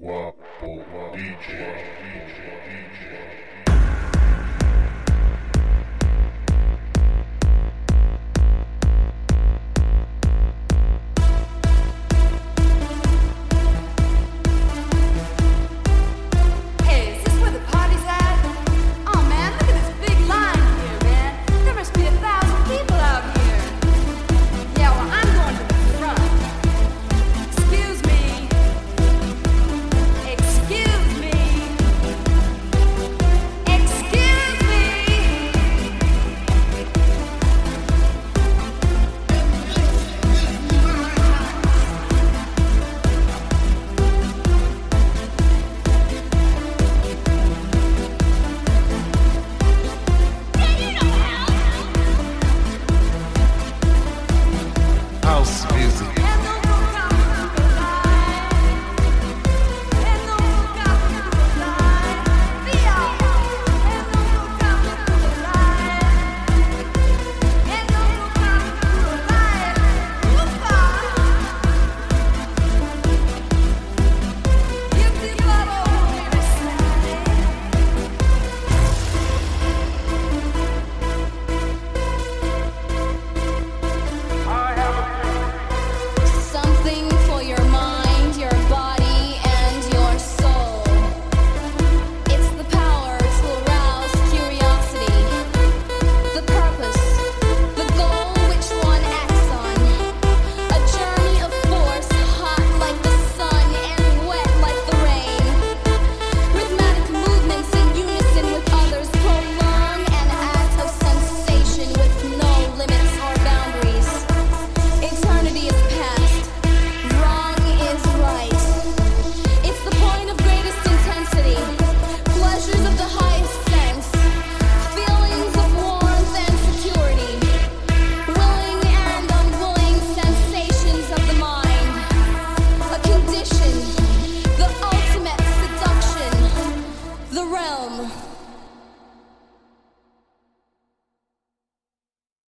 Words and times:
Guapo 0.00 0.84
DJ. 1.12 2.07